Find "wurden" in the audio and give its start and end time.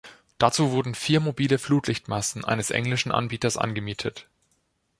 0.71-0.95